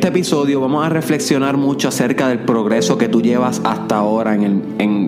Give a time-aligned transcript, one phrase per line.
[0.00, 4.44] Este episodio vamos a reflexionar mucho acerca del progreso que tú llevas hasta ahora en
[4.44, 4.62] el,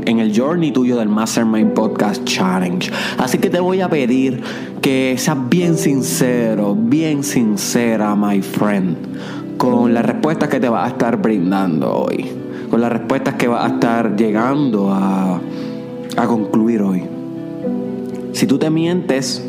[0.06, 2.92] en, el journey tuyo del Mastermind Podcast Challenge.
[3.16, 4.42] Así que te voy a pedir
[4.82, 8.98] que seas bien sincero, bien sincera, my friend,
[9.56, 12.30] con las respuestas que te vas a estar brindando hoy,
[12.70, 15.40] con las respuestas que vas a estar llegando a,
[16.18, 17.02] a concluir hoy.
[18.32, 19.42] Si tú te mientes,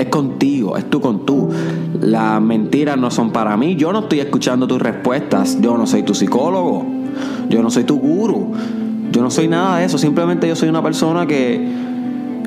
[0.00, 1.50] es contigo, es tú con tú.
[2.00, 3.76] Las mentiras no son para mí.
[3.76, 5.60] Yo no estoy escuchando tus respuestas.
[5.60, 6.84] Yo no soy tu psicólogo.
[7.48, 8.52] Yo no soy tu guru.
[9.12, 9.98] Yo no soy nada de eso.
[9.98, 11.68] Simplemente yo soy una persona que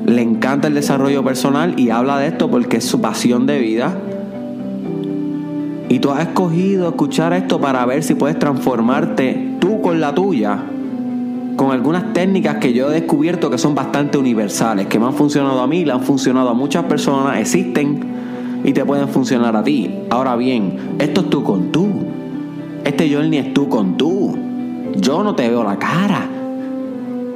[0.04, 3.96] le encanta el desarrollo personal y habla de esto porque es su pasión de vida.
[5.88, 10.64] Y tú has escogido escuchar esto para ver si puedes transformarte tú con la tuya
[11.56, 15.60] con algunas técnicas que yo he descubierto que son bastante universales, que me han funcionado
[15.60, 18.00] a mí, le han funcionado a muchas personas, existen
[18.64, 19.94] y te pueden funcionar a ti.
[20.10, 21.88] Ahora bien, esto es tú con tú.
[22.84, 24.36] Este journey es tú con tú.
[24.96, 26.28] Yo no te veo la cara.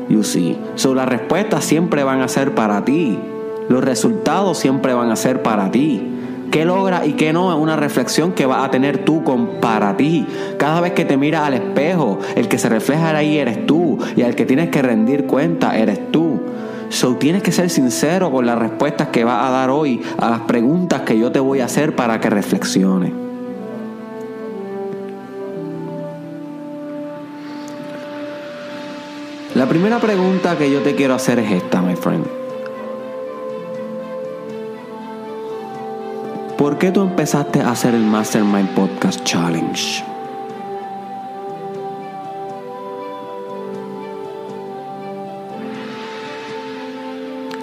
[0.08, 0.58] You see.
[0.74, 3.18] So, las respuestas siempre van a ser para ti.
[3.68, 6.02] Los resultados siempre van a ser para ti.
[6.50, 7.52] ¿Qué logra y qué no?
[7.52, 10.26] Es una reflexión que vas a tener tú con para ti.
[10.56, 13.77] Cada vez que te miras al espejo, el que se refleja ahí eres tú
[14.16, 16.40] y al que tienes que rendir cuenta eres tú.
[16.90, 20.40] So tienes que ser sincero con las respuestas que vas a dar hoy a las
[20.40, 23.12] preguntas que yo te voy a hacer para que reflexiones.
[29.54, 32.24] La primera pregunta que yo te quiero hacer es esta, my friend.
[36.56, 40.04] ¿Por qué tú empezaste a hacer el Mastermind Podcast Challenge?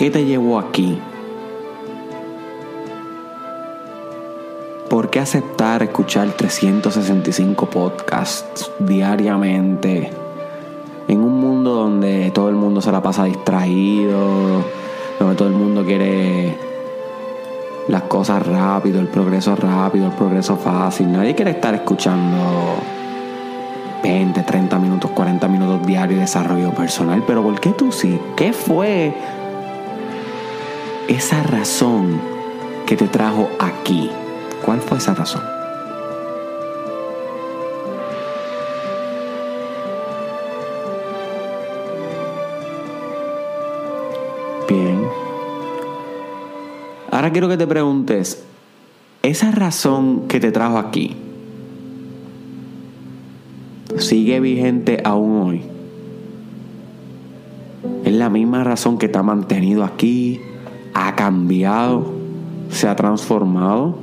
[0.05, 0.99] ¿Qué te llevó aquí?
[4.87, 10.11] ¿Por qué aceptar escuchar 365 podcasts diariamente
[11.07, 14.63] en un mundo donde todo el mundo se la pasa distraído,
[15.19, 16.55] donde todo el mundo quiere
[17.87, 21.11] las cosas rápido, el progreso rápido, el progreso fácil.
[21.11, 22.75] Nadie quiere estar escuchando
[24.03, 27.23] 20, 30 minutos, 40 minutos diarios de desarrollo personal.
[27.25, 28.19] Pero ¿por qué tú sí?
[28.35, 29.15] ¿Qué fue
[31.07, 32.19] esa razón
[32.85, 34.09] que te trajo aquí?
[34.63, 35.55] ¿Cuál fue esa razón?
[47.15, 48.43] Ahora quiero que te preguntes,
[49.23, 51.15] ¿esa razón que te trajo aquí
[53.97, 55.61] sigue vigente aún hoy?
[58.03, 60.41] ¿Es la misma razón que te ha mantenido aquí?
[61.25, 62.13] ¿Ha cambiado?
[62.69, 63.97] ¿Se ha transformado?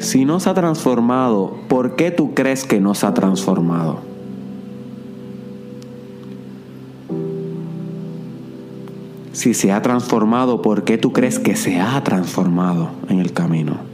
[0.00, 4.00] Si no se ha transformado, ¿por qué tú crees que no se ha transformado?
[9.30, 13.87] si se ha transformado, ¿por qué tú crees que se ha transformado en el camino?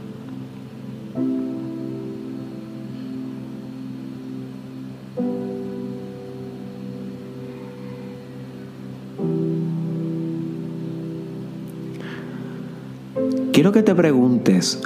[13.95, 14.81] Te preguntes,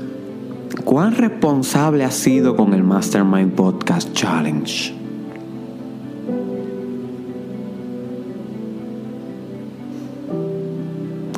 [0.86, 4.94] ¿cuán responsable has sido con el Mastermind Podcast Challenge?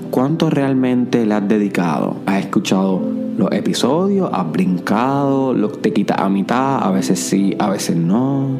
[0.09, 2.17] ¿Cuánto realmente le has dedicado?
[2.25, 3.01] ¿Has escuchado
[3.37, 4.29] los episodios?
[4.33, 5.53] ¿Has brincado?
[5.53, 6.83] ¿Lo te quitas a mitad?
[6.83, 8.59] A veces sí, a veces no.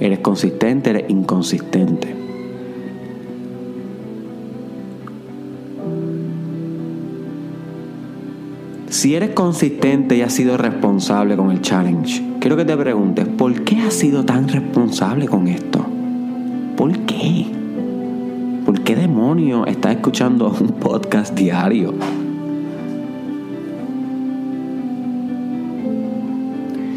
[0.00, 0.90] ¿Eres consistente?
[0.90, 2.17] ¿Eres inconsistente?
[8.98, 13.62] Si eres consistente y has sido responsable con el challenge, quiero que te preguntes, ¿por
[13.62, 15.86] qué has sido tan responsable con esto?
[16.76, 17.46] ¿Por qué?
[18.66, 21.94] ¿Por qué demonio estás escuchando un podcast diario?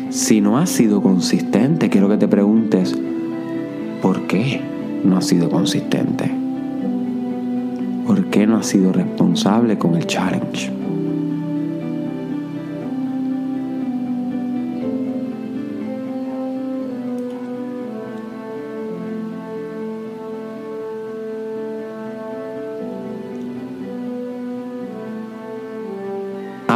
[0.10, 2.98] Si no has sido consistente, quiero que te preguntes,
[4.02, 4.60] ¿por qué
[5.04, 6.32] no has sido consistente?
[8.08, 10.81] ¿Por qué no has sido responsable con el challenge?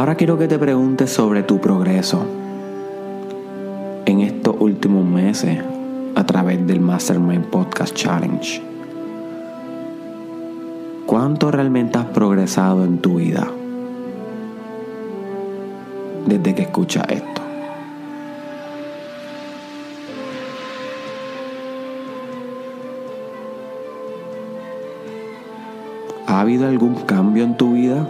[0.06, 2.24] Ahora quiero que te preguntes sobre tu progreso
[4.04, 5.58] en estos últimos meses
[6.14, 8.62] a través del Mastermind Podcast Challenge.
[11.06, 13.48] ¿Cuánto realmente has progresado en tu vida
[16.28, 17.42] desde que escuchas esto?
[26.28, 28.06] ¿Ha habido algún cambio en tu vida?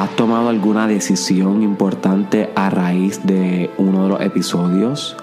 [0.00, 5.14] ¿Has tomado alguna decisión importante a raíz de uno de los episodios?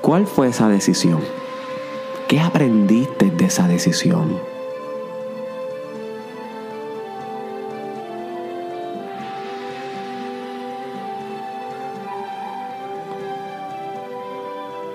[0.00, 1.20] ¿Cuál fue esa decisión?
[2.28, 4.53] ¿Qué aprendiste de esa decisión?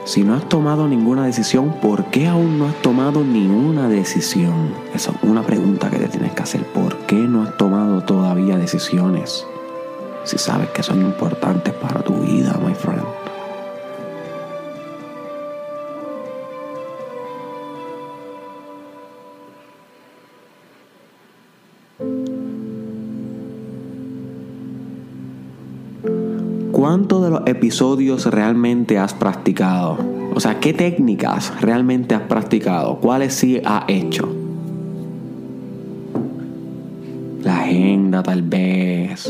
[0.09, 4.73] Si no has tomado ninguna decisión, ¿por qué aún no has tomado ni una decisión?
[4.91, 6.63] Esa es una pregunta que te tienes que hacer.
[6.65, 9.45] ¿Por qué no has tomado todavía decisiones?
[10.23, 13.28] Si sabes que son importantes para tu vida, my friend.
[26.79, 29.97] ¿Cuántos de los episodios realmente has practicado?
[30.33, 33.01] O sea, ¿qué técnicas realmente has practicado?
[33.01, 34.33] ¿Cuáles sí has hecho?
[37.43, 39.29] La agenda tal vez,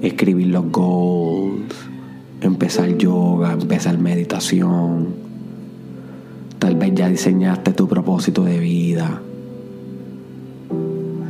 [0.00, 1.74] escribir los goals,
[2.40, 5.08] empezar yoga, empezar meditación.
[6.58, 9.20] Tal vez ya diseñaste tu propósito de vida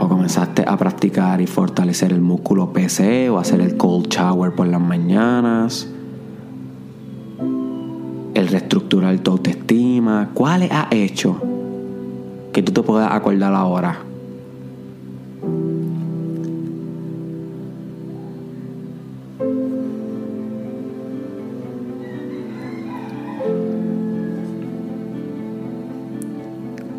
[0.05, 4.67] o comenzaste a practicar y fortalecer el músculo PC o hacer el cold shower por
[4.67, 5.89] las mañanas,
[8.35, 11.41] el reestructurar tu autoestima, ¿cuáles has hecho
[12.53, 13.99] que tú te puedas acordar ahora?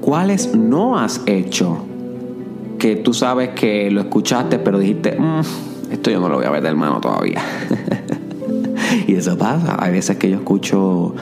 [0.01, 1.94] ¿Cuáles no has hecho?
[2.77, 6.49] Que tú sabes que lo escuchaste, pero dijiste, mm, esto yo no lo voy a
[6.49, 7.41] ver de hermano todavía.
[9.07, 9.77] y eso pasa.
[9.79, 11.15] Hay veces que yo escucho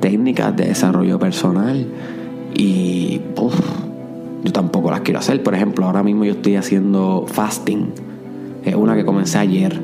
[0.00, 1.86] técnicas de desarrollo personal
[2.54, 3.20] y
[4.44, 5.42] yo tampoco las quiero hacer.
[5.42, 7.92] Por ejemplo, ahora mismo yo estoy haciendo fasting.
[8.64, 9.80] Es una que comencé ayer.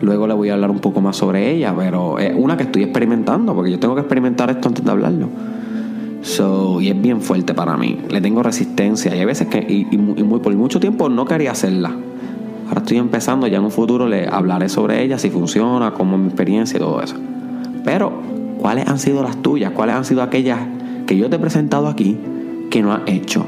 [0.00, 2.84] Luego le voy a hablar un poco más sobre ella, pero es una que estoy
[2.84, 5.28] experimentando, porque yo tengo que experimentar esto antes de hablarlo.
[6.22, 7.98] So, y es bien fuerte para mí.
[8.08, 9.14] Le tengo resistencia.
[9.14, 11.94] Y hay veces que, y, muy, por mucho tiempo no quería hacerla.
[12.68, 16.20] Ahora estoy empezando, ya en un futuro le hablaré sobre ella, si funciona, cómo es
[16.20, 17.16] mi experiencia y todo eso.
[17.84, 18.12] Pero,
[18.58, 19.72] ¿cuáles han sido las tuyas?
[19.72, 20.58] ¿Cuáles han sido aquellas
[21.06, 22.18] que yo te he presentado aquí
[22.70, 23.46] que no has hecho?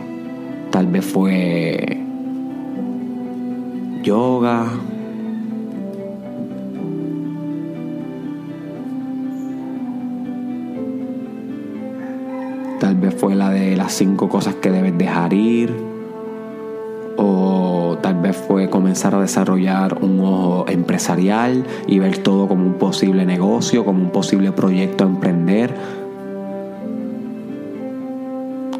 [0.70, 2.00] Tal vez fue
[4.02, 4.66] yoga,
[12.80, 15.76] Tal vez fue la de las cinco cosas que debes dejar ir.
[17.18, 22.74] O tal vez fue comenzar a desarrollar un ojo empresarial y ver todo como un
[22.74, 25.74] posible negocio, como un posible proyecto a emprender.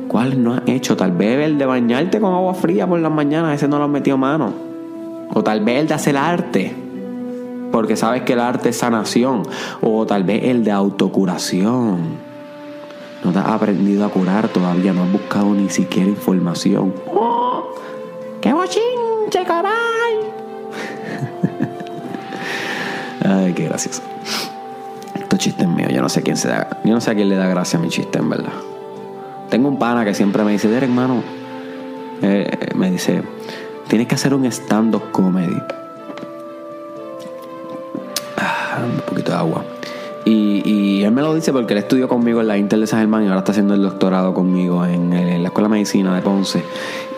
[0.08, 0.96] ¿Cuál no has hecho?
[0.96, 3.90] Tal vez el de bañarte con agua fría por las mañanas, ese no lo has
[3.90, 4.50] metido mano.
[5.34, 6.74] O tal vez el de hacer arte,
[7.70, 9.42] porque sabes que el arte es sanación.
[9.82, 12.29] O tal vez el de autocuración
[13.22, 16.94] no te has aprendido a curar todavía, no has buscado ni siquiera información.
[17.06, 17.74] ¡Oh!
[18.40, 19.72] ¡Qué bochinche, caray!
[23.24, 24.02] Ay, qué gracioso.
[25.14, 27.36] Estos chistes míos, yo no sé quién se da, yo no sé a quién le
[27.36, 28.52] da gracia a mi chiste, en verdad.
[29.50, 31.22] Tengo un pana que siempre me dice, Derek, hermano,
[32.22, 33.22] eh, me dice,
[33.88, 35.60] tienes que hacer un stand-up comedy.
[38.38, 39.64] Ah, un poquito de agua.
[41.00, 43.24] Y, él me lo dice porque él estudió conmigo en la Intel de San Germán
[43.24, 46.62] y ahora está haciendo el doctorado conmigo en, la Escuela de Medicina de Ponce.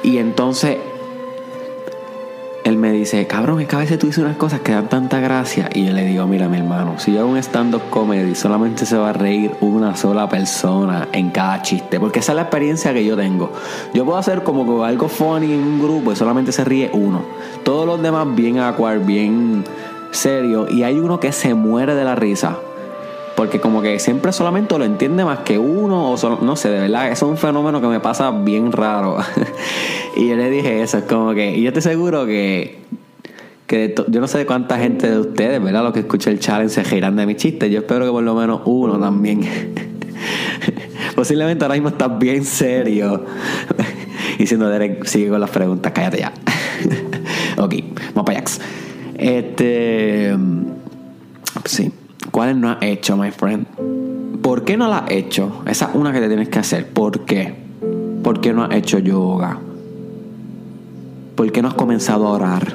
[0.03, 0.79] Y entonces
[2.65, 5.19] él me dice, cabrón, es que a veces tú dices unas cosas que dan tanta
[5.19, 5.69] gracia.
[5.75, 8.97] Y yo le digo, mira, mi hermano, si yo hago un stand-up comedy, solamente se
[8.97, 11.99] va a reír una sola persona en cada chiste.
[11.99, 13.53] Porque esa es la experiencia que yo tengo.
[13.95, 17.23] Yo puedo hacer como algo funny en un grupo y solamente se ríe uno.
[17.65, 19.65] Todos los demás bien acuar, bien
[20.13, 20.69] serio.
[20.71, 22.59] Y hay uno que se muere de la risa.
[23.37, 27.11] Porque como que siempre solamente lo entiende más que uno, o no sé, de verdad,
[27.11, 29.19] es un fenómeno que me pasa bien raro.
[30.17, 32.79] y yo le dije eso, es como que, y yo estoy seguro que,
[33.67, 35.83] que yo no sé cuánta gente de ustedes, ¿verdad?
[35.83, 37.71] Los que escuchan el challenge se giran de mi chiste.
[37.71, 39.41] Yo espero que por lo menos uno también.
[41.17, 43.25] Posiblemente ahora mismo estás bien serio.
[44.39, 46.33] Diciendo Derek, sigue con las preguntas, cállate ya.
[47.57, 47.75] ok,
[48.15, 48.45] vamos para allá.
[49.17, 50.37] Este.
[51.65, 51.93] Sí.
[52.31, 53.67] ¿Cuáles no has hecho, my friend?
[54.43, 55.63] ¿Por qué no las has hecho?
[55.67, 56.89] Esa es una que te tienes que hacer.
[56.89, 57.55] ¿Por qué?
[58.23, 59.59] ¿Por qué no has hecho yoga?
[61.35, 62.75] ¿Por qué no has comenzado a orar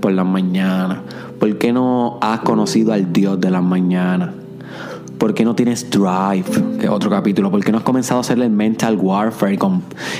[0.00, 0.98] por las mañanas?
[1.38, 4.30] ¿Por qué no has conocido al Dios de las mañanas?
[5.18, 6.78] ¿Por qué no tienes drive?
[6.78, 7.50] Que otro capítulo.
[7.50, 9.58] ¿Por qué no has comenzado a hacer el mental warfare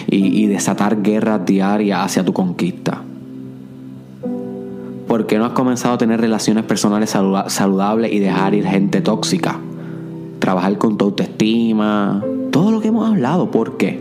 [0.09, 3.03] y, y desatar guerras diarias hacia tu conquista?
[5.17, 9.59] ¿Por qué no has comenzado a tener relaciones personales saludables y dejar ir gente tóxica?
[10.41, 12.23] Trabajar con tu autoestima.
[12.51, 13.51] Todo lo que hemos hablado.
[13.51, 13.99] ¿Por qué?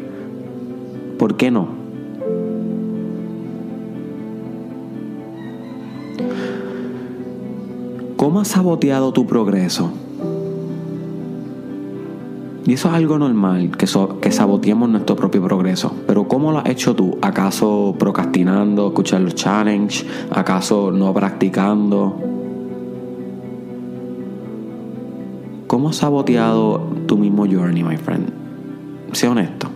[1.18, 1.70] ¿Por qué no?
[8.18, 9.94] ¿Cómo has saboteado tu progreso?
[12.68, 13.86] Y eso es algo normal, que,
[14.22, 15.94] que saboteemos nuestro propio progreso.
[16.08, 17.16] Pero ¿cómo lo has hecho tú?
[17.22, 20.04] ¿Acaso procrastinando, escuchar los challenges?
[20.32, 22.20] ¿Acaso no practicando?
[25.68, 28.32] ¿Cómo has saboteado tu mismo journey, my friend?
[29.12, 29.70] Sé honesto.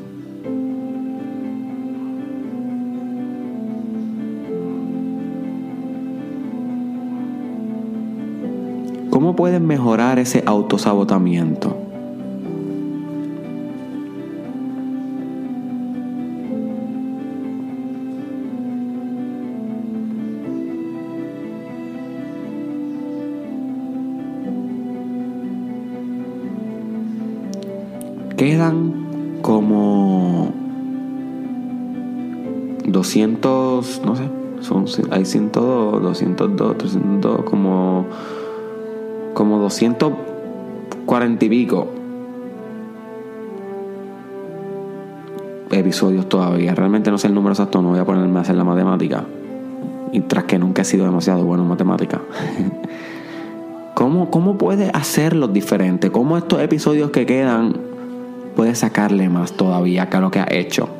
[9.11, 11.88] ¿Cómo puedes mejorar ese autosabotamiento?
[33.09, 34.29] 200, no sé,
[34.61, 38.05] son, hay 102, 202, 302, como
[39.33, 41.87] como 240 y pico
[45.71, 46.75] episodios todavía.
[46.75, 49.23] Realmente no sé el número exacto, no voy a ponerme a hacer la matemática.
[50.11, 52.21] Y tras que nunca he sido demasiado bueno en matemática.
[53.95, 56.11] ¿Cómo, ¿Cómo puedes hacerlos diferentes?
[56.11, 57.75] ¿Cómo estos episodios que quedan
[58.55, 60.98] puedes sacarle más todavía que lo que ha hecho?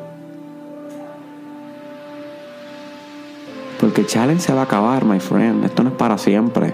[3.90, 5.64] Porque el challenge se va a acabar, my friend.
[5.64, 6.72] Esto no es para siempre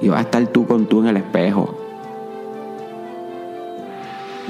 [0.00, 1.74] y vas a estar tú con tú en el espejo.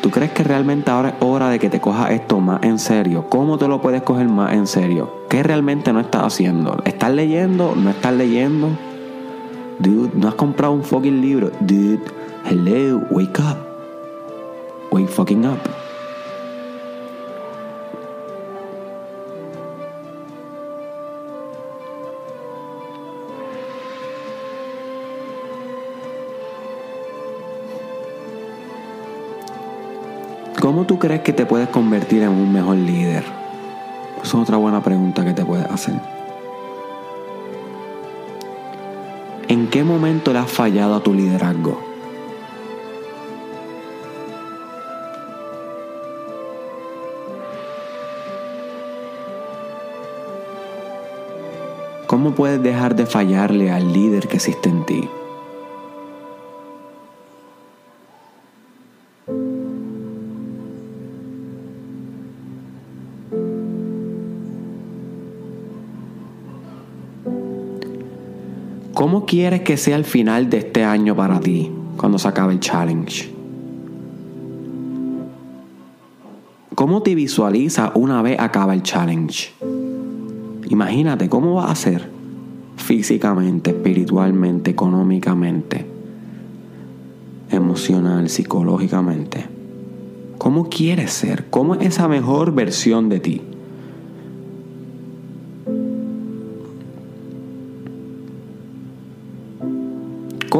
[0.03, 3.25] ¿Tú crees que realmente ahora es hora de que te cojas esto más en serio?
[3.31, 5.11] ¿Cómo te lo puedes coger más en serio?
[5.31, 6.77] ¿Qué realmente no estás haciendo?
[6.85, 7.75] ¿Estás leyendo?
[7.75, 8.69] ¿No estás leyendo?
[9.79, 11.53] Dude, no has comprado un fucking libro.
[11.61, 12.03] Dude,
[12.51, 13.57] hello, wake up.
[14.91, 15.82] Wake fucking up.
[30.73, 33.25] ¿Cómo tú crees que te puedes convertir en un mejor líder?
[34.23, 36.01] Esa es otra buena pregunta que te puedes hacer.
[39.49, 41.79] ¿En qué momento le has fallado a tu liderazgo?
[52.07, 55.11] ¿Cómo puedes dejar de fallarle al líder que existe en ti?
[69.23, 72.59] ¿Cómo quieres que sea el final de este año para ti cuando se acabe el
[72.59, 73.33] challenge?
[76.75, 79.53] ¿Cómo te visualizas una vez acaba el challenge?
[80.69, 82.11] Imagínate cómo vas a ser
[82.77, 85.87] físicamente, espiritualmente, económicamente,
[87.49, 89.47] emocional, psicológicamente.
[90.37, 91.47] ¿Cómo quieres ser?
[91.49, 93.43] ¿Cómo es esa mejor versión de ti?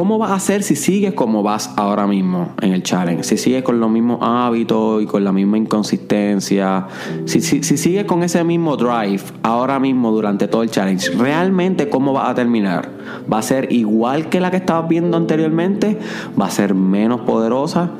[0.03, 3.23] ¿Cómo vas a hacer si sigues como vas ahora mismo en el challenge?
[3.23, 6.87] Si sigues con los mismos hábitos y con la misma inconsistencia,
[7.23, 12.31] si, sigues con ese mismo drive ahora mismo durante todo el challenge, ¿realmente cómo vas
[12.31, 12.89] a terminar?
[13.31, 15.97] ¿Va a ser igual que la que estabas viendo anteriormente?
[16.37, 17.91] ¿Va a ser menos poderosa?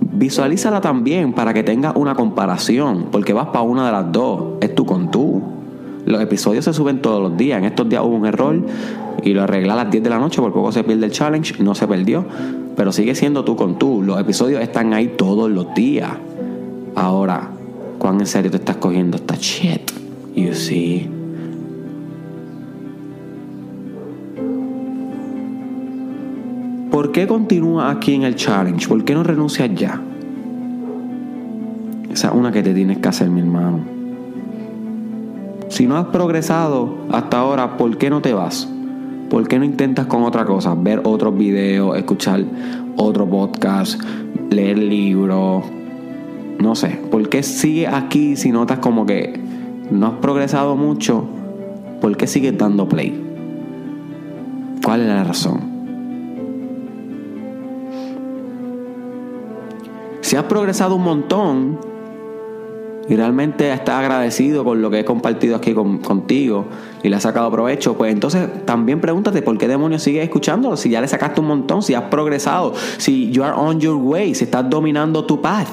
[0.00, 4.74] Visualízala también para que tengas una comparación, porque vas para una de las dos, es
[4.74, 5.40] tú con tú.
[6.04, 7.58] Los episodios se suben todos los días.
[7.58, 8.60] En estos días hubo un error
[9.22, 11.62] y lo arreglé a las 10 de la noche, por poco se pierde el challenge,
[11.62, 12.24] no se perdió,
[12.76, 14.02] pero sigue siendo tú con tú.
[14.02, 16.10] Los episodios están ahí todos los días.
[16.94, 17.50] Ahora,
[17.98, 19.90] ¿cuán en serio te estás cogiendo esta shit?
[20.34, 21.08] You see.
[26.90, 28.88] ¿Por qué continúas aquí en el challenge?
[28.88, 30.00] ¿Por qué no renuncias ya?
[32.10, 33.80] Esa es una que te tienes que hacer, mi hermano.
[35.68, 38.68] Si no has progresado hasta ahora, ¿por qué no te vas?
[39.30, 40.74] ¿Por qué no intentas con otra cosa?
[40.74, 42.44] Ver otros videos, escuchar
[42.96, 44.00] otro podcast,
[44.50, 45.64] leer libros.
[46.58, 47.00] No sé.
[47.10, 49.38] ¿Por qué sigues aquí si notas como que
[49.90, 51.24] no has progresado mucho?
[52.00, 53.24] ¿Por qué sigues dando play?
[54.82, 55.60] ¿Cuál es la razón?
[60.22, 61.78] Si has progresado un montón,
[63.08, 66.66] y realmente estás agradecido con lo que he compartido aquí contigo
[67.02, 70.76] y le has sacado provecho, pues entonces también pregúntate por qué demonios sigues escuchándolo.
[70.76, 74.34] Si ya le sacaste un montón, si has progresado, si you are on your way,
[74.34, 75.68] si estás dominando tu path,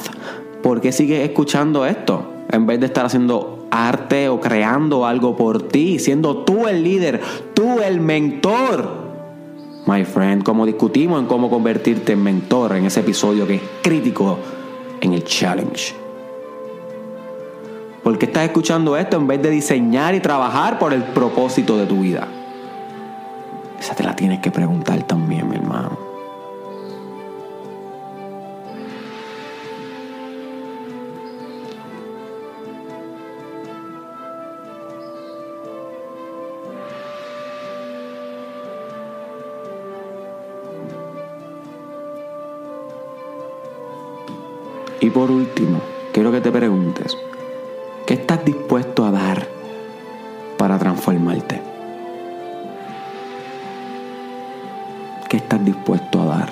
[0.64, 2.32] ¿por qué sigues escuchando esto?
[2.50, 7.20] En vez de estar haciendo arte o creando algo por ti, siendo tú el líder,
[7.54, 9.04] tú el mentor.
[9.88, 14.38] My friend, como discutimos en cómo convertirte en mentor en ese episodio que es crítico
[15.02, 16.05] en el challenge.
[18.06, 21.88] ¿Por qué estás escuchando esto en vez de diseñar y trabajar por el propósito de
[21.88, 22.28] tu vida?
[23.80, 25.98] Esa te la tienes que preguntar también, mi hermano.
[45.00, 45.82] Y por último,
[46.14, 47.35] quiero que te preguntes, ¿Qué
[48.26, 49.48] estás dispuesto a dar
[50.58, 51.62] para transformarte?
[55.30, 56.50] ¿Qué estás dispuesto a dar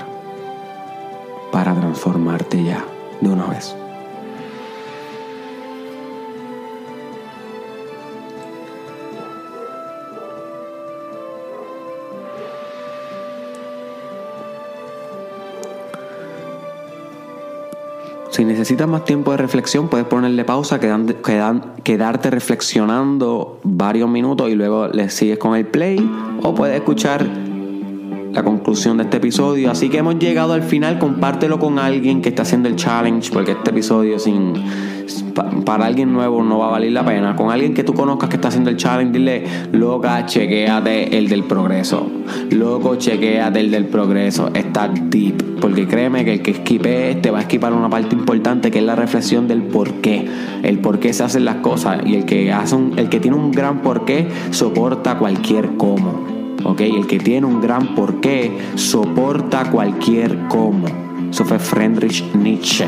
[1.52, 2.86] para transformarte ya
[3.22, 3.76] de una vez?
[18.34, 24.88] Si necesitas más tiempo de reflexión, puedes ponerle pausa, quedarte reflexionando varios minutos y luego
[24.88, 26.00] le sigues con el play.
[26.42, 27.24] O puedes escuchar
[28.34, 29.72] la conclusión de este episodio.
[29.72, 31.00] Así que hemos llegado al final.
[31.00, 34.54] Compártelo con alguien que está haciendo el challenge, porque este episodio sin
[35.66, 37.36] para alguien nuevo no va a valer la pena.
[37.36, 41.44] Con alguien que tú conozcas que está haciendo el challenge, dile, loca, chequéate el del
[41.44, 42.10] progreso.
[42.52, 44.50] Loco, chequéate el del progreso.
[44.54, 45.60] Está deep.
[45.60, 48.86] Porque créeme que el que esquipe te va a esquipar una parte importante que es
[48.86, 50.28] la reflexión del por qué.
[50.64, 52.02] El por qué se hacen las cosas.
[52.06, 56.33] Y el que hace un, el que tiene un gran por qué soporta cualquier cómo.
[56.64, 56.82] ¿Ok?
[56.82, 60.88] El que tiene un gran por qué soporta cualquier cómo.
[61.30, 62.88] Eso fue Friedrich Nietzsche.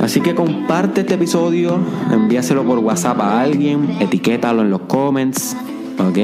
[0.00, 1.78] Así que comparte este episodio,
[2.10, 5.56] envíaselo por WhatsApp a alguien, etiquétalo en los comments,
[5.98, 6.18] ¿ok?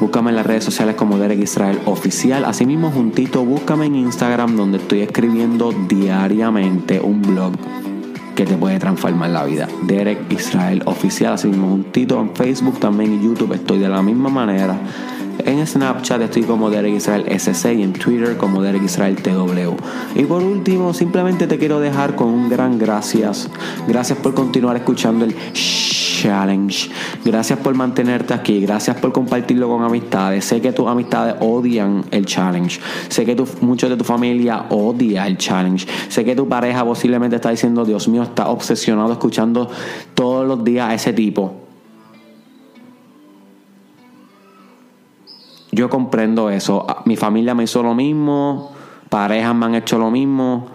[0.00, 2.44] Búscame en las redes sociales como Derek Israel Oficial.
[2.44, 7.52] Asimismo, juntito, búscame en Instagram donde estoy escribiendo diariamente un blog
[8.34, 9.68] que te puede transformar la vida.
[9.82, 11.34] Derek Israel Oficial.
[11.34, 14.76] Asimismo, juntito en Facebook también y YouTube estoy de la misma manera.
[15.44, 19.74] En Snapchat estoy como Derek Israel SC y en Twitter como Derek Israel TW.
[20.14, 23.48] Y por último, simplemente te quiero dejar con un gran gracias.
[23.88, 25.34] Gracias por continuar escuchando el
[26.22, 26.90] challenge.
[27.24, 28.60] Gracias por mantenerte aquí.
[28.60, 30.44] Gracias por compartirlo con amistades.
[30.44, 32.80] Sé que tus amistades odian el challenge.
[33.08, 35.86] Sé que muchos de tu familia odia el challenge.
[36.08, 39.68] Sé que tu pareja posiblemente está diciendo, Dios mío, está obsesionado escuchando
[40.14, 41.54] todos los días a ese tipo.
[45.72, 46.86] Yo comprendo eso.
[47.06, 48.72] Mi familia me hizo lo mismo,
[49.08, 50.66] parejas me han hecho lo mismo,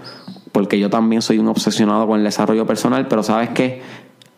[0.51, 3.83] porque yo también soy un obsesionado con el desarrollo personal, pero sabes qué?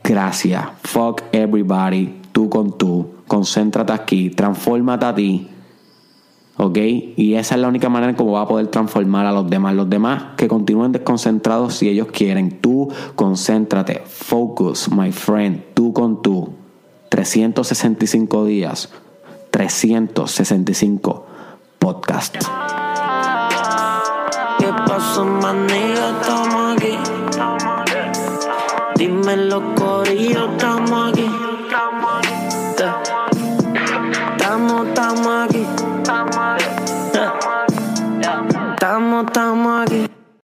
[0.09, 0.65] Gracias.
[0.85, 2.19] Fuck everybody.
[2.31, 3.11] Tú con tú.
[3.27, 4.31] Concéntrate aquí.
[4.31, 5.47] Transfórmate a ti.
[6.57, 6.77] ¿Ok?
[7.15, 9.75] Y esa es la única manera en cómo va a poder transformar a los demás.
[9.75, 12.59] Los demás que continúen desconcentrados si ellos quieren.
[12.59, 14.01] Tú concéntrate.
[14.03, 15.61] Focus, my friend.
[15.75, 16.55] Tú con tú.
[17.09, 18.89] 365 días
[19.51, 21.25] 365
[21.77, 22.49] podcasts.
[24.57, 25.23] ¿Qué pasó?
[25.23, 27.28] Estamos aquí.
[28.99, 31.28] Dime los corillos, estamos aquí.